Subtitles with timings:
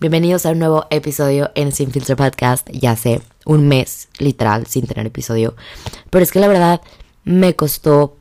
[0.00, 2.70] Bienvenidos a un nuevo episodio en Sin Filtro Podcast.
[2.70, 5.56] Ya hace un mes, literal, sin tener episodio.
[6.08, 6.80] Pero es que la verdad
[7.24, 8.16] me costó.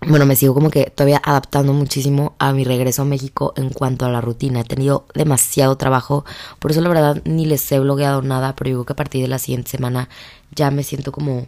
[0.00, 4.06] Bueno, me sigo como que todavía adaptando muchísimo a mi regreso a México en cuanto
[4.06, 4.60] a la rutina.
[4.60, 6.24] He tenido demasiado trabajo.
[6.60, 8.56] Por eso la verdad ni les he blogueado nada.
[8.56, 10.08] Pero digo que a partir de la siguiente semana
[10.54, 11.46] ya me siento como.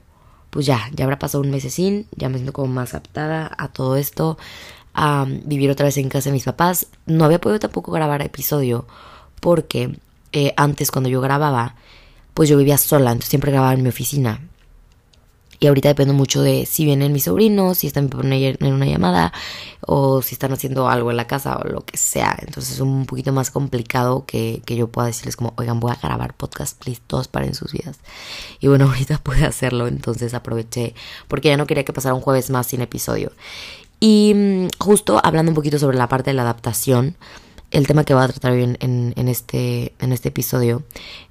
[0.50, 2.06] Pues ya, ya habrá pasado un mes sin.
[2.14, 4.37] Ya me siento como más adaptada a todo esto.
[4.92, 6.88] A vivir otra vez en casa de mis papás.
[7.06, 8.84] No había podido tampoco grabar episodio
[9.41, 9.98] porque
[10.33, 11.74] eh, antes cuando yo grababa,
[12.34, 14.41] pues yo vivía sola, entonces siempre grababa en mi oficina.
[15.60, 19.32] Y ahorita dependo mucho de si vienen mis sobrinos, si están en una llamada
[19.80, 22.38] o si están haciendo algo en la casa o lo que sea.
[22.41, 25.98] Entonces es un poquito más complicado que, que yo pueda decirles como, oigan, voy a
[26.01, 27.98] grabar podcast, please, todos paren sus vidas.
[28.60, 30.95] Y bueno, ahorita pude hacerlo, entonces aproveché
[31.27, 33.32] porque ya no quería que pasara un jueves más sin episodio.
[33.98, 37.16] Y mm, justo hablando un poquito sobre la parte de la adaptación,
[37.71, 40.83] el tema que voy a tratar hoy en, este, en este episodio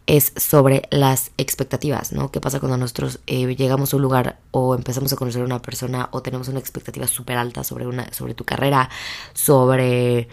[0.06, 2.32] es sobre las expectativas, ¿no?
[2.32, 5.62] ¿Qué pasa cuando nosotros eh, llegamos a un lugar o empezamos a conocer a una
[5.62, 8.90] persona o tenemos una expectativa súper alta sobre, una, sobre tu carrera,
[9.34, 10.28] sobre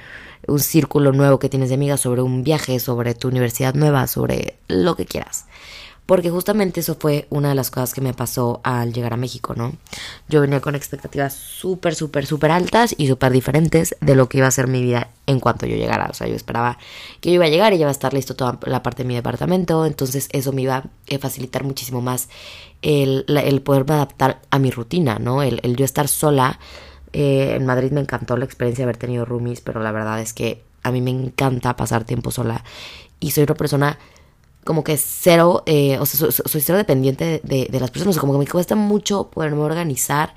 [0.46, 4.58] un círculo nuevo que tienes de amigas, sobre un viaje, sobre tu universidad nueva, sobre
[4.68, 5.46] lo que quieras?
[6.06, 9.54] Porque justamente eso fue una de las cosas que me pasó al llegar a México,
[9.56, 9.72] ¿no?
[10.28, 14.46] Yo venía con expectativas súper, súper, súper altas y súper diferentes de lo que iba
[14.46, 16.08] a ser mi vida en cuanto yo llegara.
[16.10, 16.76] O sea, yo esperaba
[17.20, 19.08] que yo iba a llegar y ya iba a estar listo toda la parte de
[19.08, 19.86] mi departamento.
[19.86, 22.28] Entonces eso me iba a facilitar muchísimo más
[22.82, 25.42] el, el poderme adaptar a mi rutina, ¿no?
[25.42, 26.58] El, el yo estar sola.
[27.14, 30.34] Eh, en Madrid me encantó la experiencia de haber tenido roomies, pero la verdad es
[30.34, 32.62] que a mí me encanta pasar tiempo sola.
[33.20, 33.98] Y soy una persona
[34.64, 38.46] como que cero, eh, o sea, soy, cero dependiente de, las personas, como que me
[38.46, 40.34] cuesta mucho poderme organizar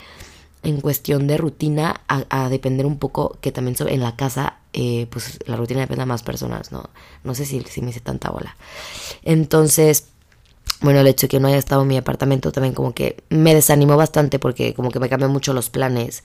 [0.63, 5.39] en cuestión de rutina a, depender un poco que también en la casa eh, pues
[5.45, 6.89] la rutina depende de más personas no
[7.23, 8.57] no sé si, si me hice tanta bola.
[9.23, 10.07] Entonces
[10.81, 13.53] bueno el hecho de que no haya estado en mi apartamento también como que me
[13.53, 16.23] desanimó bastante porque como que me cambió mucho los planes.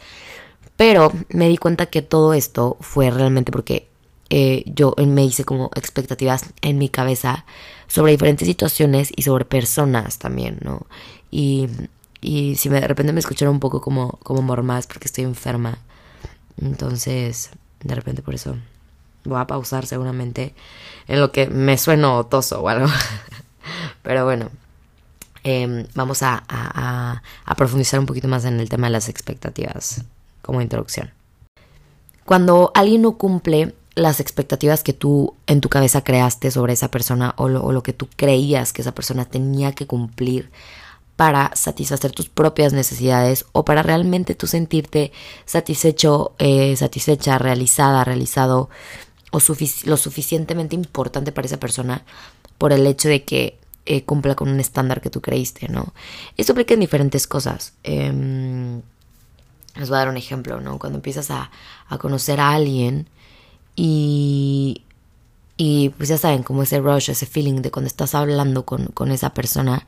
[0.77, 3.89] Pero me di cuenta que todo esto fue realmente porque
[4.35, 7.45] eh, yo me hice como expectativas en mi cabeza
[7.93, 10.87] sobre diferentes situaciones y sobre personas también, ¿no?
[11.31, 11.69] Y,
[12.23, 15.77] y si me, de repente me escucharon un poco como, como mormás porque estoy enferma,
[16.57, 17.51] entonces
[17.85, 18.57] de repente por eso
[19.25, 20.55] voy a pausar seguramente
[21.07, 22.87] en lo que me sueno toso o algo.
[24.03, 24.49] Pero bueno,
[25.45, 30.03] em, vamos a, a, a profundizar un poquito más en el tema de las expectativas
[30.41, 31.11] como introducción.
[32.25, 37.35] Cuando alguien no cumple las expectativas que tú en tu cabeza creaste sobre esa persona
[37.37, 40.51] o lo, que tú creías que esa persona tenía que cumplir
[41.17, 45.13] para satisfacer tus propias necesidades o para realmente tú sentirte
[45.45, 48.71] satisfecho, eh, satisfecha, realizada, realizado
[49.31, 49.39] o
[49.85, 52.03] lo suficientemente importante para esa persona
[52.59, 55.93] por el hecho de que eh, cumpla con un estándar que tú creíste, ¿no?
[56.37, 57.75] Esto aplica en diferentes cosas.
[57.83, 58.13] Eh,
[59.75, 60.79] les voy a dar un ejemplo, ¿no?
[60.79, 61.51] Cuando empiezas a,
[61.89, 63.09] a conocer a alguien,
[63.77, 64.83] y,
[65.57, 69.11] y pues ya saben, como ese rush, ese feeling de cuando estás hablando con, con
[69.11, 69.87] esa persona,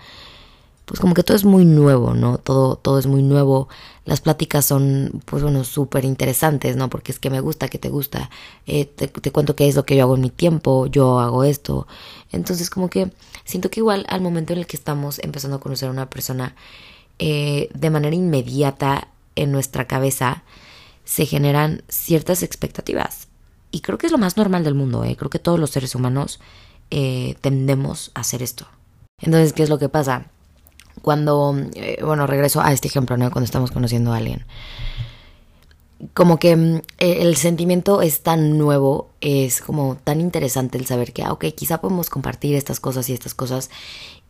[0.84, 2.38] pues como que todo es muy nuevo, ¿no?
[2.38, 3.68] Todo, todo es muy nuevo.
[4.04, 6.90] Las pláticas son, pues bueno, súper interesantes, ¿no?
[6.90, 8.30] Porque es que me gusta, que te gusta.
[8.66, 11.44] Eh, te, te, cuento qué es lo que yo hago en mi tiempo, yo hago
[11.44, 11.86] esto.
[12.32, 13.10] Entonces como que
[13.44, 16.54] siento que igual al momento en el que estamos empezando a conocer a una persona,
[17.18, 20.42] eh, de manera inmediata en nuestra cabeza
[21.04, 23.28] se generan ciertas expectativas.
[23.74, 25.16] Y creo que es lo más normal del mundo, ¿eh?
[25.16, 26.38] creo que todos los seres humanos
[26.92, 28.68] eh, tendemos a hacer esto.
[29.20, 30.26] Entonces, ¿qué es lo que pasa?
[31.02, 33.32] Cuando, eh, bueno, regreso a este ejemplo, ¿no?
[33.32, 34.46] Cuando estamos conociendo a alguien.
[36.12, 41.24] Como que mm, el sentimiento es tan nuevo, es como tan interesante el saber que,
[41.24, 43.70] ah, ok, quizá podemos compartir estas cosas y estas cosas.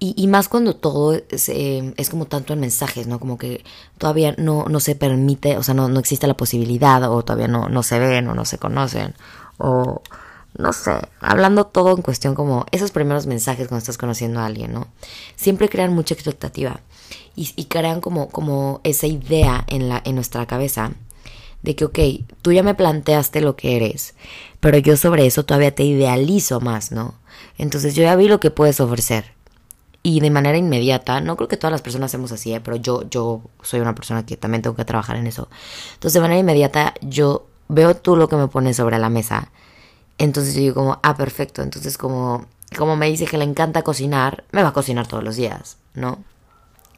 [0.00, 3.18] Y, más cuando todo es, es, como tanto en mensajes, ¿no?
[3.18, 3.64] Como que
[3.96, 7.70] todavía no, no se permite, o sea, no, no existe la posibilidad, o todavía no,
[7.70, 9.14] no se ven, o no se conocen,
[9.56, 10.02] o
[10.58, 14.74] no sé, hablando todo en cuestión como esos primeros mensajes cuando estás conociendo a alguien,
[14.74, 14.88] ¿no?
[15.36, 16.80] Siempre crean mucha expectativa
[17.34, 20.92] y, y crean como, como esa idea en, la, en nuestra cabeza
[21.62, 21.98] de que, ok,
[22.42, 24.14] tú ya me planteaste lo que eres,
[24.60, 27.14] pero yo sobre eso todavía te idealizo más, ¿no?
[27.56, 29.32] Entonces yo ya vi lo que puedes ofrecer.
[30.04, 32.60] Y de manera inmediata, no creo que todas las personas hacemos así, ¿eh?
[32.60, 35.48] pero yo, yo soy una persona que también tengo que trabajar en eso.
[35.94, 39.50] Entonces de manera inmediata yo veo tú lo que me pones sobre la mesa
[40.18, 41.62] entonces yo digo como, ah, perfecto.
[41.62, 42.46] Entonces como,
[42.76, 46.22] como me dice que le encanta cocinar, me va a cocinar todos los días, ¿no?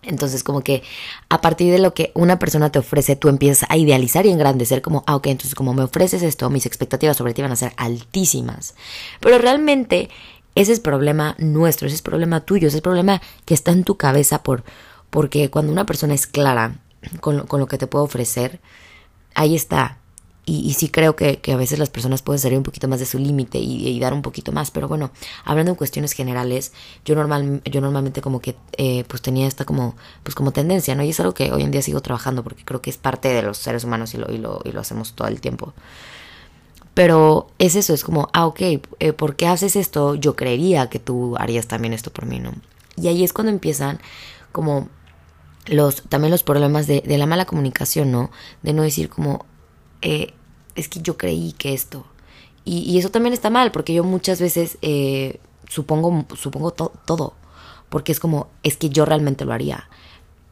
[0.02, 0.84] Entonces, como que
[1.30, 4.80] a partir de lo que una persona te ofrece, tú empiezas a idealizar y engrandecer
[4.80, 7.72] como, ah, ok, entonces como me ofreces esto, mis expectativas sobre ti van a ser
[7.76, 8.76] altísimas.
[9.18, 10.08] Pero realmente
[10.56, 13.96] ese es problema nuestro, ese es problema tuyo, ese es problema que está en tu
[13.96, 14.64] cabeza por,
[15.10, 16.80] porque cuando una persona es clara
[17.20, 18.60] con lo, con lo que te puede ofrecer,
[19.34, 19.98] ahí está.
[20.48, 23.18] Y, sí creo que, a veces las personas pueden salir un poquito más de su
[23.18, 24.70] límite y, dar un poquito más.
[24.70, 25.10] Pero bueno,
[25.44, 26.72] hablando en cuestiones generales,
[27.04, 31.02] yo, normal, yo normalmente como que eh, pues tenía esta como, pues como tendencia, ¿no?
[31.02, 33.42] Y es algo que hoy en día sigo trabajando porque creo que es parte de
[33.42, 35.74] los seres humanos y lo, y lo, y lo hacemos todo el tiempo.
[36.96, 38.60] Pero es eso, es como, ah, ok,
[39.00, 40.14] eh, ¿por qué haces esto?
[40.14, 42.54] Yo creería que tú harías también esto por mí, ¿no?
[42.96, 44.00] Y ahí es cuando empiezan
[44.50, 44.88] como
[45.66, 48.30] los, también los problemas de, de la mala comunicación, ¿no?
[48.62, 49.44] De no decir como,
[50.00, 50.32] eh,
[50.74, 52.06] es que yo creí que esto.
[52.64, 55.38] Y, eso también está mal, porque yo muchas veces eh,
[55.68, 57.34] supongo, supongo todo,
[57.90, 59.90] porque es como, es que yo realmente lo haría.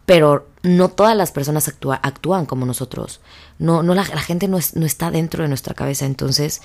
[0.06, 3.20] Pero no todas las personas actúa, actúan como nosotros.
[3.58, 6.06] No, no la, gente no, no, está dentro de nuestra cabeza.
[6.06, 6.60] Entonces,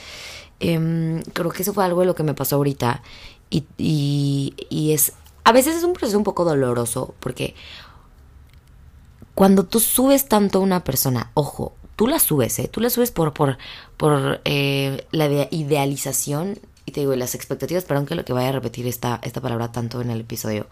[0.59, 3.01] em, creo que eso fue algo de lo que me pasó ahorita.
[3.49, 5.13] Y, y, y es,
[5.43, 7.55] a veces es un proceso un poco doloroso, porque
[9.35, 12.67] cuando tú subes tanto a una persona, ojo, tú la subes, ¿eh?
[12.67, 13.57] Tú la subes por, por,
[13.97, 16.59] por eh, la idealización
[16.89, 19.71] y te digo, las expectativas, perdón que lo que vaya a repetir esta, esta palabra
[19.71, 20.67] tanto en el episodio,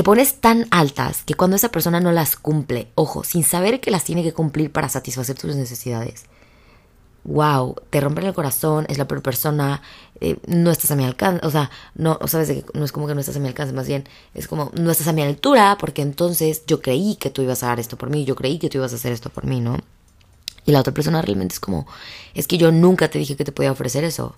[0.00, 3.90] que pones tan altas que cuando esa persona no las cumple, ojo, sin saber que
[3.90, 6.24] las tiene que cumplir para satisfacer tus necesidades,
[7.24, 9.82] wow, te rompen el corazón, es la peor persona,
[10.22, 13.14] eh, no estás a mi alcance, o sea, no, sabes que no es como que
[13.14, 16.00] no estás a mi alcance, más bien es como no estás a mi altura, porque
[16.00, 18.78] entonces yo creí que tú ibas a dar esto por mí, yo creí que tú
[18.78, 19.76] ibas a hacer esto por mí, ¿no?
[20.64, 21.86] Y la otra persona realmente es como,
[22.32, 24.34] es que yo nunca te dije que te podía ofrecer eso.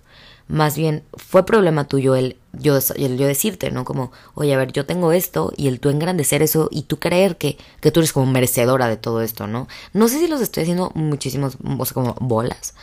[0.49, 3.85] Más bien fue problema tuyo el yo, yo decirte, ¿no?
[3.85, 7.39] Como, oye, a ver, yo tengo esto y el tú engrandecer eso y tú creer
[7.39, 9.69] que, que tú eres como merecedora de todo esto, ¿no?
[9.93, 12.75] No sé si los estoy haciendo muchísimos, o sea, como bolas,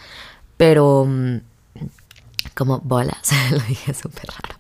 [0.58, 1.38] pero mm,
[2.56, 4.60] como bolas, lo dije súper raro.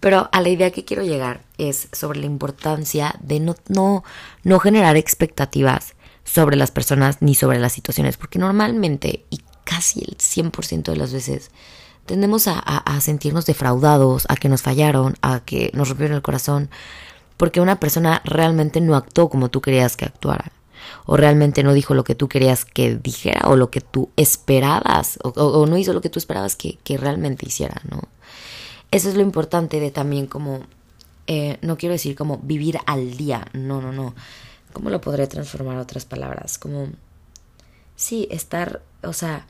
[0.00, 4.02] Pero a la idea que quiero llegar es sobre la importancia de no, no,
[4.42, 9.24] no generar expectativas sobre las personas ni sobre las situaciones, porque normalmente
[9.64, 11.50] casi el 100% de las veces
[12.06, 16.68] tendemos a, sentirnos defraudados, a que nos fallaron, a que nos rompieron el corazón,
[17.36, 20.50] porque una persona realmente no actuó como tú querías que actuara,
[21.06, 25.18] o realmente no dijo lo que tú querías que dijera, o lo que tú esperabas,
[25.22, 28.02] o, no hizo lo que tú esperabas que, que, realmente hiciera, ¿no?
[28.90, 30.60] Eso es lo importante de también como,
[31.28, 34.14] eh, no quiero decir como vivir al día, no, no, no
[34.72, 36.58] ¿Cómo lo podré transformar a otras palabras?
[36.58, 36.88] Como,
[37.94, 39.46] sí, estar, o sea,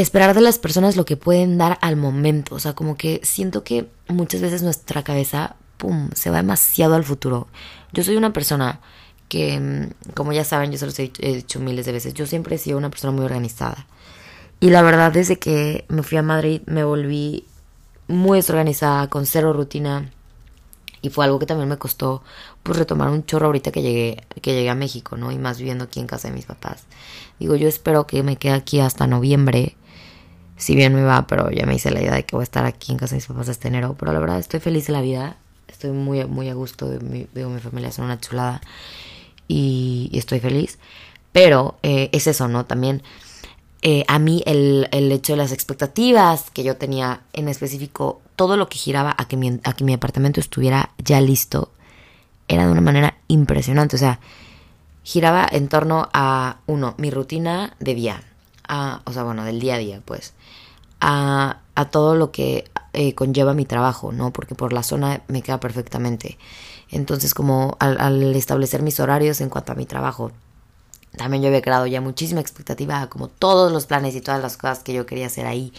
[0.00, 2.54] esperar de las personas lo que pueden dar al momento.
[2.54, 7.04] O sea, como que siento que muchas veces nuestra cabeza, ¡pum!, se va demasiado al
[7.04, 7.48] futuro.
[7.92, 8.80] Yo soy una persona
[9.28, 12.56] que, mm, como ya saben, yo se los he dicho miles de veces, yo siempre
[12.56, 13.86] he sido una persona muy organizada.
[14.60, 17.44] Y la verdad, desde que me fui a Madrid, me volví
[18.08, 20.10] muy desorganizada, con cero rutina
[21.00, 22.22] y fue algo que también me costó
[22.62, 25.30] pues retomar un chorro ahorita que llegué, que llegué a México, ¿no?
[25.30, 26.86] Y más viviendo aquí en casa de mis papás.
[27.38, 29.76] Digo, yo espero que me quede aquí hasta noviembre.
[30.58, 32.66] Si bien me va, pero ya me hice la idea de que voy a estar
[32.66, 33.96] aquí en casa de mis papás hasta enero.
[33.98, 35.36] Pero la verdad estoy feliz de la vida.
[35.68, 36.86] Estoy muy, muy a gusto.
[37.00, 38.60] Mi, mi familia es una chulada.
[39.46, 40.78] Y, estoy feliz.
[41.32, 42.66] Pero eh, es eso, ¿no?
[42.66, 43.02] También
[43.82, 48.56] eh, a mí el, el, hecho de las expectativas que yo tenía en específico, todo
[48.56, 51.70] lo que giraba a que, mi, a que mi apartamento estuviera ya listo,
[52.48, 53.94] era de una manera impresionante.
[53.94, 54.18] O sea,
[55.04, 58.22] giraba en torno a, uno, mi rutina de día,
[58.66, 60.34] a, o sea, bueno, del día a día, pues,
[61.00, 64.32] a, todo lo que eh, conlleva mi trabajo, ¿no?
[64.32, 66.38] Porque por la zona me queda perfectamente.
[66.90, 70.32] Entonces, como al, al establecer mis horarios en cuanto a mi trabajo,
[71.16, 74.80] también yo había creado ya muchísima expectativa, como todos los planes y todas las cosas
[74.80, 75.72] que yo quería hacer ahí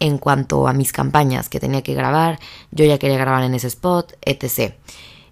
[0.00, 2.38] en cuanto a mis campañas que tenía que grabar,
[2.70, 4.74] yo ya quería grabar en ese spot, etc.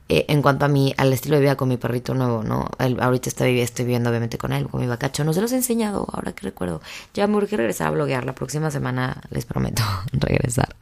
[0.08, 2.70] Eh, en cuanto a mi, al estilo de vida con mi perrito nuevo, ¿no?
[2.78, 5.24] ahorita estoy, estoy viviendo obviamente con él, con mi vacacho.
[5.24, 6.80] No se los he enseñado, ahora que recuerdo.
[7.12, 8.24] Ya me urge regresar a bloguear.
[8.24, 9.82] La próxima semana les prometo
[10.12, 10.76] regresar.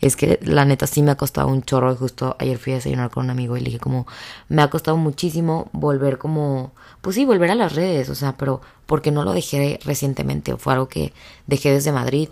[0.00, 1.96] Es que la neta sí me ha costado un chorro.
[1.96, 4.06] Justo ayer fui a desayunar con un amigo y le dije como,
[4.50, 8.60] me ha costado muchísimo volver como, pues sí, volver a las redes, o sea, pero
[8.84, 10.54] porque no lo dejé recientemente.
[10.58, 11.14] Fue algo que
[11.46, 12.28] dejé desde Madrid.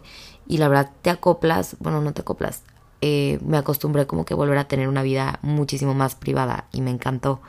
[0.47, 2.62] Y la verdad te acoplas, bueno, no te acoplas,
[3.00, 6.90] eh, me acostumbré como que volver a tener una vida muchísimo más privada y me
[6.90, 7.40] encantó.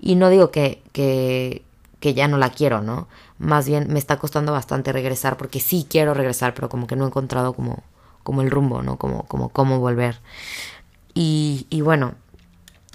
[0.00, 1.62] Y no digo que, que,
[2.00, 3.08] que ya no la quiero, ¿no?
[3.38, 7.04] Más bien me está costando bastante regresar porque sí quiero regresar, pero como que no
[7.04, 7.82] he encontrado como,
[8.22, 8.96] como el rumbo, ¿no?
[8.96, 10.20] Como, como cómo volver.
[11.14, 12.14] Y, y bueno,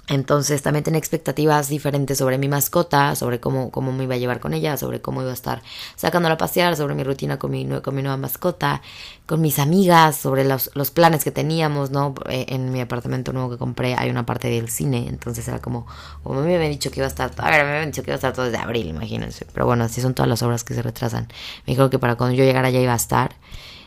[0.08, 4.38] Entonces también tenía expectativas diferentes sobre mi mascota, sobre cómo, cómo me iba a llevar
[4.38, 5.62] con ella, sobre cómo iba a estar
[5.96, 8.82] sacándola a pasear, sobre mi rutina con mi, con mi nueva mascota,
[9.26, 12.14] con mis amigas, sobre los, los planes que teníamos, ¿no?
[12.28, 15.86] Eh, en mi apartamento nuevo que compré hay una parte del cine, entonces era como,
[16.22, 18.14] como me habían dicho que iba a estar, a ver, me habían dicho que iba
[18.14, 19.44] a estar todo desde abril, imagínense.
[19.52, 21.26] Pero bueno, así son todas las obras que se retrasan.
[21.66, 23.34] Me dijeron que para cuando yo llegara ya iba a estar.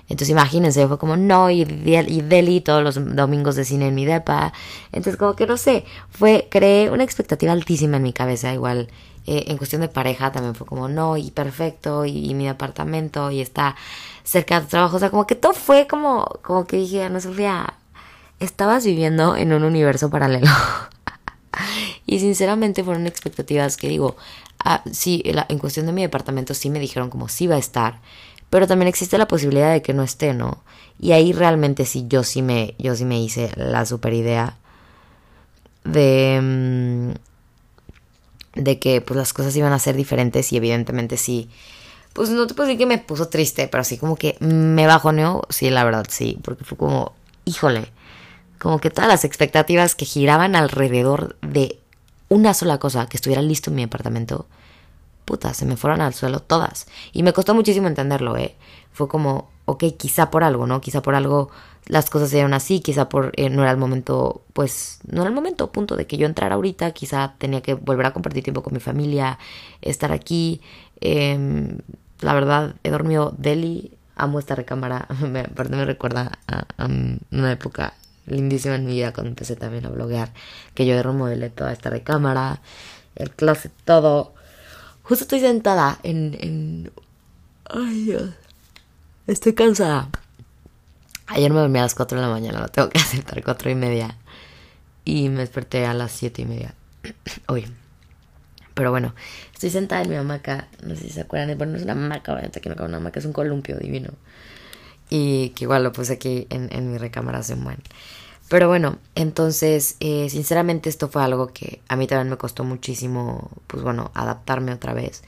[0.09, 4.05] Entonces imagínense, fue como no, y, y Deli todos los domingos de cine en mi
[4.05, 4.53] depa.
[4.91, 8.89] Entonces como que no sé, fue, creé una expectativa altísima en mi cabeza, igual
[9.27, 13.41] eh, en cuestión de pareja también fue como no, y perfecto, y, mi apartamento, y
[13.41, 13.75] está
[14.23, 17.21] cerca de tu trabajo, o sea, como que todo fue como, como que dije, no
[17.21, 17.75] Sofía,
[18.39, 20.47] estabas viviendo en un universo paralelo.
[22.07, 24.15] y sinceramente fueron expectativas que digo,
[24.63, 27.99] ah, sí, en cuestión de mi departamento sí me dijeron como sí va a estar,
[28.49, 30.63] pero también existe la posibilidad de que no esté, ¿no?
[30.99, 34.57] Y ahí realmente sí, yo sí me, yo sí me hice la super idea
[35.83, 37.11] de, mm,
[38.61, 41.49] de que pues las cosas iban a ser diferentes y evidentemente sí,
[42.13, 45.43] pues no te puedo decir que me puso triste, pero sí como que me bajoneó,
[45.49, 47.13] sí, la verdad, sí, porque fue como,
[47.45, 47.91] híjole,
[48.57, 51.79] como que todas las expectativas que giraban alrededor de
[52.27, 54.47] una sola cosa, que estuviera listo en mi apartamento,
[55.29, 56.87] puta, se me fueron al suelo todas.
[57.13, 58.55] Y me costó muchísimo entenderlo, ¿eh?
[58.91, 60.81] Fue como, ok, quizá por algo, ¿no?
[60.81, 61.51] Quizá por algo
[61.85, 65.29] las cosas se dieron así, quizá por eh, no era el momento, pues, no era
[65.29, 68.63] el momento, punto, de que yo entrara ahorita, quizá tenía que volver a compartir tiempo
[68.63, 69.37] con mi familia,
[69.83, 70.61] estar aquí.
[70.99, 71.77] Em,
[72.21, 76.65] la verdad, he dormido deli, amo esta recámara, me, aparte me recuerda a,
[77.31, 77.93] una época
[78.25, 80.33] lindísima en mi vida cuando empecé también a bloguear,
[80.73, 82.61] que yo remodelé toda esta recámara,
[83.15, 84.33] el closet, todo.
[85.09, 86.91] Justo estoy sentada en, en...
[87.65, 88.29] Ay, Dios.
[89.25, 90.07] Estoy cansada.
[91.25, 93.75] Ayer me dormí a las 4 de la mañana, lo tengo que aceptar, 4 y
[93.75, 94.15] media.
[95.05, 96.75] Y me desperté a las 7 y media.
[97.47, 97.65] Hoy.
[98.75, 99.15] Pero bueno,
[99.51, 100.67] estoy sentada en mi hamaca.
[100.83, 101.57] No sé si se acuerdan.
[101.57, 104.11] Bueno, no es una hamaca, obviamente que no una hamaca, es un columpio divino.
[105.09, 107.79] Y que igual lo puse aquí en, en mi recámara hace un buen.
[108.49, 113.51] Pero bueno, entonces, eh, sinceramente esto fue algo que a mí también me costó muchísimo,
[113.67, 115.21] pues bueno, adaptarme otra vez.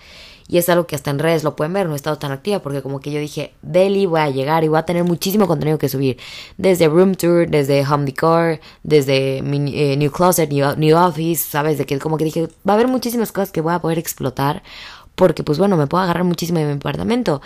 [0.47, 2.59] Y es algo que hasta en redes lo pueden ver, no he estado tan activa
[2.59, 5.77] porque como que yo dije, Deli, voy a llegar y voy a tener muchísimo contenido
[5.77, 6.17] que subir.
[6.57, 11.77] Desde Room Tour, desde Home Decor, desde eh, New Closet, new, new, Office, ¿sabes?
[11.77, 14.63] De que como que dije, va a haber muchísimas cosas que voy a poder explotar
[15.15, 17.41] porque pues bueno, me puedo agarrar muchísimo de mi apartamento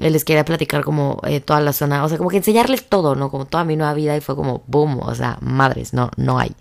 [0.00, 3.30] les quería platicar como eh, toda la zona, o sea, como que enseñarles todo, ¿no?
[3.30, 6.52] Como toda mi nueva vida y fue como, boom, o sea, madres, no, no hay.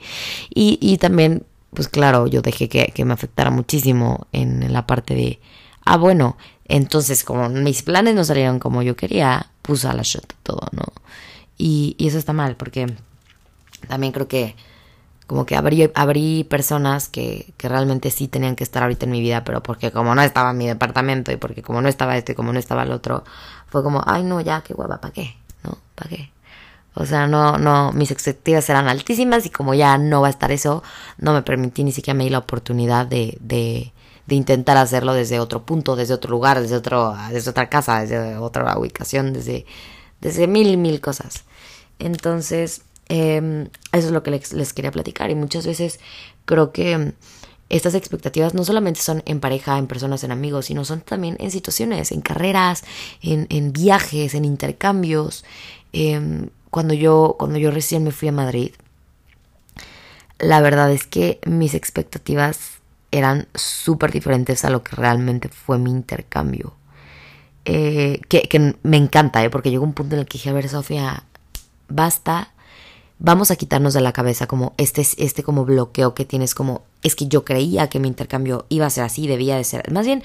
[0.54, 5.16] Y, y también, pues claro, yo dejé que, que me afectara muchísimo en la parte
[5.16, 5.40] de,
[5.86, 10.34] ah, bueno, entonces como mis planes no salieron como yo quería, puse a la shot
[10.44, 10.84] todo, ¿no?
[11.58, 12.94] Y, y eso está mal, porque
[13.88, 14.56] también creo que
[15.30, 19.22] como que abrí, abrí personas que, que, realmente sí tenían que estar ahorita en mi
[19.22, 22.32] vida, pero porque como no estaba en mi departamento y porque como no estaba este
[22.32, 23.24] y como no estaba el otro,
[23.68, 25.38] fue como, ay no, ya, qué guapa, ¿para qué?
[25.64, 25.78] ¿No?
[25.94, 26.32] ¿Para qué?
[26.96, 30.52] O sea, no, no, mis expectativas eran altísimas y como ya no va a estar
[30.52, 30.82] eso,
[31.20, 33.94] no me permití ni siquiera me di la oportunidad de, de,
[34.26, 38.38] de intentar hacerlo desde otro punto, desde otro lugar, desde, otro, desde otra casa, desde
[38.38, 39.68] otra ubicación, desde,
[40.22, 41.44] desde mil, mil cosas.
[42.00, 46.00] Entonces, Em, eso es lo que les, quería platicar y muchas veces
[46.46, 47.14] creo que em,
[47.70, 51.52] estas expectativas no solamente son en pareja, en personas, en amigos, sino son también en
[51.52, 52.84] situaciones, en carreras,
[53.22, 55.44] en, viajes, en intercambios.
[55.92, 58.72] Em, cuando, yo, cuando yo recién me fui a Madrid,
[60.40, 62.80] la verdad es que mis expectativas
[63.12, 66.74] eran súper diferentes a lo que realmente fue mi intercambio.
[67.66, 69.50] Eh, que, que, me encanta, ¿eh?
[69.50, 71.24] porque llegó un punto en el que dije, a ver, Sofía,
[71.88, 72.52] basta
[73.20, 77.16] vamos a quitarnos de la cabeza como este, este como bloqueo que tienes como, es
[77.16, 80.24] que yo creía que mi intercambio iba a ser así, debía de ser, más bien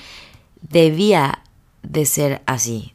[0.62, 1.40] debía
[1.82, 2.94] de ser así,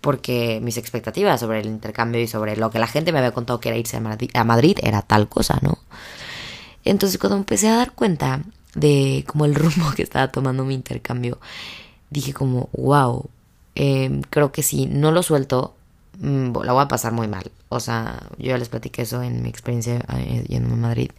[0.00, 3.60] porque mis expectativas sobre el intercambio y sobre lo que la gente me había contado
[3.60, 5.78] que era irse a Madrid, era tal cosa, ¿no?
[6.84, 8.42] Entonces cuando empecé a dar cuenta
[8.74, 11.38] de como el rumbo que estaba tomando mi intercambio,
[12.08, 13.28] dije como, wow,
[13.74, 15.74] em, creo que si no lo suelto,
[16.20, 17.50] Mm, la voy a pasar muy mal.
[17.70, 21.10] O sea, yo ya les platiqué eso en mi experiencia eh, yendo a Madrid.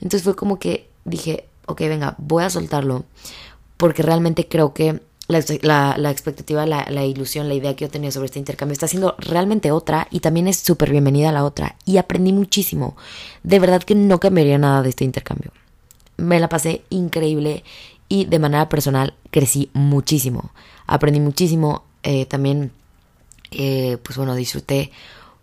[0.00, 3.04] Entonces fue como que dije, ok, venga, voy a soltarlo
[3.76, 8.10] porque realmente creo que la, la, expectativa, la, la, ilusión, la idea que yo tenía
[8.10, 11.76] sobre este intercambio está siendo realmente otra y también es súper bienvenida la otra.
[11.84, 12.96] Y aprendí muchísimo.
[13.44, 15.52] De verdad que no cambiaría nada de este intercambio.
[16.16, 17.62] Me la pasé increíble
[18.08, 20.50] y de manera personal crecí muchísimo.
[20.86, 21.84] Aprendí muchísimo.
[22.02, 22.72] Eh, también
[23.50, 24.90] eh, pues bueno, disfruté,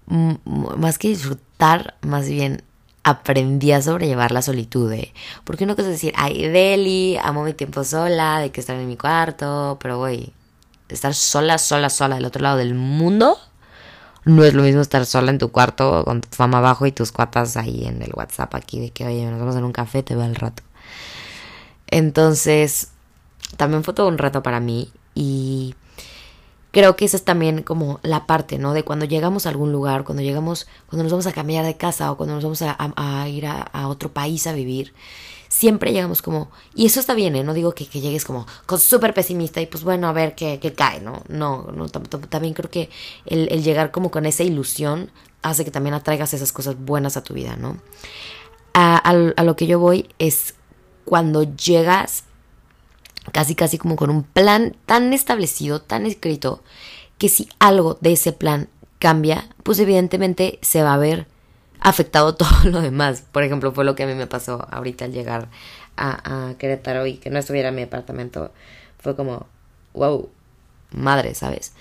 [0.07, 2.63] más que disfrutar, más bien
[3.03, 4.93] aprendí a sobrellevar la solitud.
[5.43, 8.87] Porque uno cosa es decir, ay, Deli, amo mi tiempo sola, de que estar en
[8.87, 10.33] mi cuarto, pero güey,
[10.89, 13.37] estar sola, sola, sola del otro lado del mundo,
[14.25, 17.11] no es lo mismo estar sola en tu cuarto con tu fama abajo y tus
[17.11, 20.01] cuatas ahí en el WhatsApp aquí de que, oye, nos vamos a dar un café,
[20.01, 20.63] te va el rato.
[21.87, 22.89] Entonces,
[23.57, 25.75] también fue todo un rato para mí y
[26.75, 28.73] creo que esa es también como la parte, ¿no?
[28.73, 32.11] De cuando llegamos a algún lugar, cuando llegamos, cuando nos vamos a cambiar de casa
[32.11, 34.93] o cuando nos vamos a, ir a, otro país a vivir,
[35.47, 37.45] siempre llegamos como, y eso está bien, ¿eh?
[37.45, 38.45] No digo que, llegues como
[38.77, 41.23] súper pesimista y pues bueno, a ver qué, cae, ¿no?
[41.29, 42.89] No, no también creo que
[43.25, 45.11] el, llegar como con esa ilusión
[45.43, 47.77] hace que también atraigas esas cosas buenas a tu vida, ¿no?
[48.73, 50.55] A, lo que yo voy es
[51.05, 52.25] cuando llegas
[53.31, 56.61] casi casi como con un plan tan establecido, tan escrito,
[57.17, 61.27] que si algo de ese plan cambia, pues evidentemente se va a ver
[61.79, 63.23] afectado todo lo demás.
[63.31, 65.49] Por ejemplo, fue lo que a mí me pasó ahorita al llegar
[65.97, 68.51] a, Querétaro y que no estuviera en mi apartamento.
[68.99, 69.45] Fue como,
[69.93, 70.29] wow,
[70.91, 71.73] madre, ¿sabes?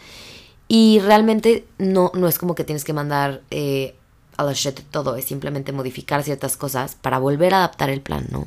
[0.69, 3.95] Y realmente no, no es como que tienes que mandar eh,
[4.37, 8.27] a la shit todo, es simplemente modificar ciertas cosas para volver a adaptar el plan,
[8.31, 8.47] ¿no?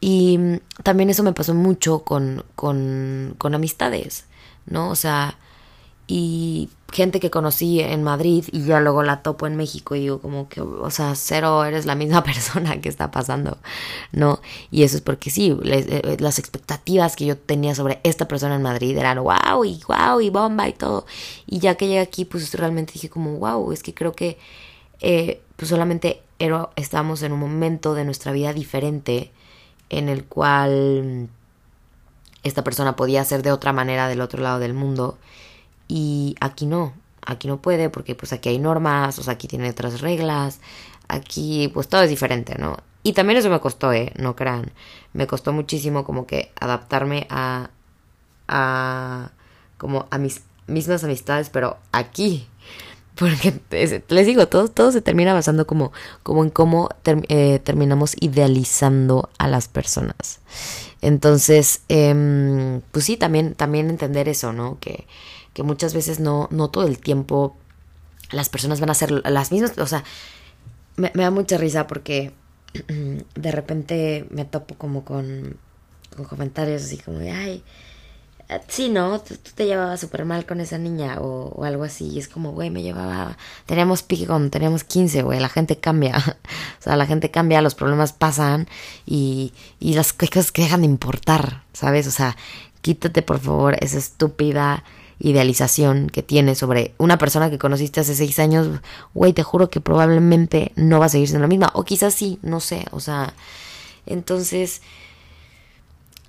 [0.00, 4.26] Y también eso me pasó mucho con, con, con amistades,
[4.66, 4.90] ¿no?
[4.90, 5.38] O sea,
[6.06, 10.20] y gente que conocí en Madrid y ya luego la topo en México y digo
[10.20, 13.58] como que, o sea, cero, eres la misma persona que está pasando,
[14.12, 14.40] ¿no?
[14.70, 18.56] Y eso es porque sí, eh, eh, las expectativas que yo tenía sobre esta persona
[18.56, 21.06] en Madrid eran wow y wow y bomba y todo.
[21.46, 24.38] Y ya que llegué aquí, pues realmente dije como, wow, es que creo que
[25.00, 29.32] eh, pues solamente era, estábamos en un momento de nuestra vida diferente
[29.90, 31.28] en el cual
[32.42, 35.18] esta persona podía ser de otra manera del otro lado del mundo
[35.88, 36.92] y aquí no,
[37.24, 40.60] aquí no puede porque pues aquí hay normas, o sea, aquí tiene otras reglas,
[41.08, 42.76] aquí pues todo es diferente, ¿no?
[43.02, 44.12] Y también eso me costó, ¿eh?
[44.16, 44.72] No crean,
[45.12, 47.70] me costó muchísimo como que adaptarme a,
[48.48, 49.30] a
[49.78, 52.46] como a mis mismas amistades, pero aquí,
[53.18, 53.60] porque
[54.08, 59.48] les digo, todo, todo se termina basando como, como en cómo eh, terminamos idealizando a
[59.48, 60.40] las personas.
[61.00, 64.78] Entonces, eh, pues sí, también, también entender eso, ¿no?
[64.78, 65.06] Que,
[65.52, 67.56] que muchas veces no, no todo el tiempo
[68.30, 70.04] las personas van a ser las mismas, o sea,
[70.96, 72.32] me, me da mucha risa porque
[73.34, 75.56] de repente me topo como con,
[76.14, 77.64] con comentarios así como de, ay,
[78.68, 79.20] sí, ¿no?
[79.20, 82.06] Tú, te llevabas súper mal con esa niña o, algo así.
[82.08, 83.36] Y es como, güey, me llevaba.
[83.66, 85.40] Teníamos cuando teníamos 15, güey.
[85.40, 86.16] La gente cambia.
[86.78, 88.68] o sea, la gente cambia, los problemas pasan
[89.06, 92.06] y, y las cosas que dejan de importar, ¿sabes?
[92.06, 92.36] O sea,
[92.80, 94.84] quítate por favor esa estúpida
[95.20, 98.80] idealización que tienes sobre una persona que conociste hace seis años.
[99.14, 101.70] Güey, te juro que probablemente no va a seguir siendo la misma.
[101.74, 102.86] O quizás sí, no sé.
[102.92, 103.34] O sea,
[104.06, 104.80] entonces.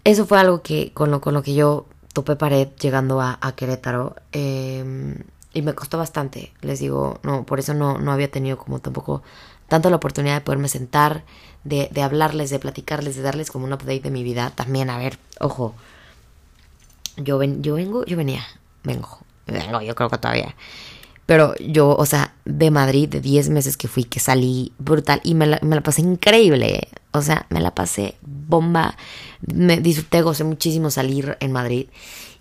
[0.05, 4.15] Eso fue algo que con lo, con lo que yo topé pared llegando a, Querétaro
[4.31, 8.79] em, y me costó bastante, les digo, no, por eso no, no había tenido como
[8.79, 9.23] tampoco
[9.67, 11.23] tanto la oportunidad de poderme sentar,
[11.63, 14.51] de, de hablarles, de platicarles, de darles como un update de mi vida.
[14.55, 15.75] También, a ver, ojo,
[17.17, 18.43] yo, ven, yo vengo, yo venía,
[18.83, 20.55] vengo, vengo, yo creo que todavía.
[21.29, 25.35] Pero yo, o sea, de Madrid, de 10 meses que fui, que salí brutal y
[25.35, 26.87] me la, me la pasé increíble.
[27.11, 28.97] O sea, me la pasé bomba.
[29.41, 31.85] Me disfruté, gocé muchísimo salir en Madrid.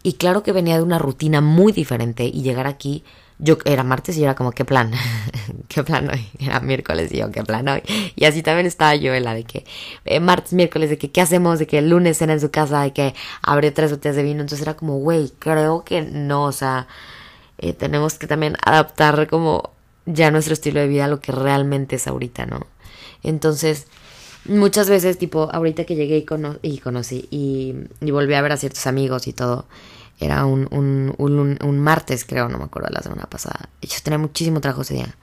[0.02, 3.04] Y claro que venía de una rutina muy diferente y llegar aquí,
[3.38, 4.90] yo era martes y yo era como, ¿qué plan?
[5.68, 6.26] ¿Qué plan hoy?
[6.38, 7.82] Era miércoles y yo, ¿qué plan hoy?
[8.16, 9.66] Y así también estaba yo en la de que
[10.06, 12.80] eh, martes, miércoles, de que qué hacemos, de que el lunes cena en su casa,
[12.80, 14.40] de que abre tres botellas de vino.
[14.40, 16.88] Entonces era como, güey, creo que no, o sea
[17.58, 19.72] eh, tenemos que también adaptar como
[20.06, 22.66] ya nuestro estilo de vida a lo que realmente es ahorita, ¿no?
[23.22, 23.86] Entonces,
[24.44, 26.26] muchas veces, tipo, ahorita que llegué y,
[26.62, 29.66] y conocí y, y, volví a ver a ciertos amigos y todo,
[30.20, 33.68] era un, un, un, un martes, creo, no me acuerdo, la semana pasada.
[33.80, 35.14] Y yo tenía muchísimo trabajo ese día.